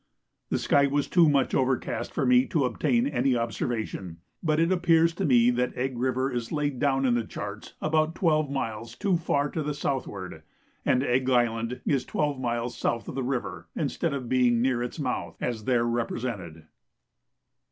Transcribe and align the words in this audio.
The 0.49 0.57
sky 0.57 0.87
was 0.87 1.07
too 1.07 1.29
much 1.29 1.53
overcast 1.53 2.11
for 2.11 2.25
me 2.25 2.47
to 2.47 2.65
obtain 2.65 3.05
any 3.05 3.35
observation, 3.35 4.17
but 4.41 4.59
it 4.59 4.71
appears 4.71 5.13
to 5.13 5.25
me 5.25 5.51
that 5.51 5.77
Egg 5.77 5.95
River 5.95 6.31
is 6.31 6.51
laid 6.51 6.79
down 6.79 7.05
in 7.05 7.13
the 7.13 7.23
charts 7.23 7.75
about 7.79 8.15
12 8.15 8.49
miles 8.49 8.95
too 8.95 9.15
far 9.15 9.47
to 9.51 9.61
the 9.61 9.75
southward, 9.75 10.41
and 10.83 11.03
Egg 11.03 11.29
Island 11.29 11.81
is 11.85 12.03
12 12.03 12.39
miles 12.39 12.75
south 12.75 13.07
of 13.09 13.13
the 13.13 13.21
river 13.21 13.67
instead 13.75 14.15
of 14.15 14.27
being 14.27 14.59
near 14.59 14.81
its 14.81 14.97
mouth, 14.97 15.37
as 15.39 15.65
there 15.65 15.83
represented. 15.85 16.65